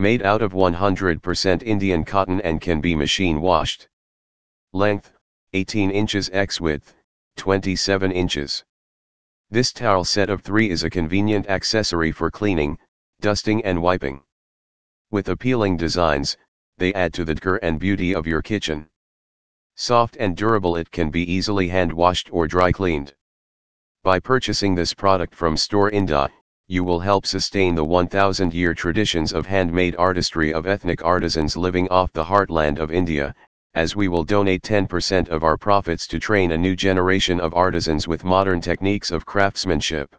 [0.00, 3.88] Made out of 100% Indian cotton and can be machine washed.
[4.72, 5.12] Length,
[5.54, 6.94] 18 inches x width,
[7.34, 8.64] 27 inches.
[9.50, 12.78] This towel set of 3 is a convenient accessory for cleaning,
[13.20, 14.22] dusting and wiping.
[15.10, 16.36] With appealing designs,
[16.76, 18.88] they add to the decor and beauty of your kitchen.
[19.74, 23.16] Soft and durable it can be easily hand washed or dry cleaned.
[24.04, 26.30] By purchasing this product from Store Indya,
[26.70, 31.88] you will help sustain the 1000 year traditions of handmade artistry of ethnic artisans living
[31.88, 33.34] off the heartland of India,
[33.72, 38.06] as we will donate 10% of our profits to train a new generation of artisans
[38.06, 40.14] with modern techniques of craftsmanship.